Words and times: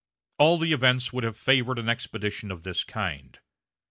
All 0.39 0.57
the 0.57 0.73
events 0.73 1.13
would 1.13 1.23
have 1.23 1.37
favored 1.37 1.77
an 1.77 1.87
expedition 1.87 2.49
of 2.49 2.63
this 2.63 2.83
kind. 2.83 3.37